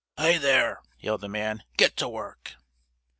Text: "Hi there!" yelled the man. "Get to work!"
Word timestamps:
"Hi 0.17 0.39
there!" 0.39 0.81
yelled 0.99 1.21
the 1.21 1.29
man. 1.29 1.61
"Get 1.77 1.95
to 1.97 2.09
work!" 2.09 2.55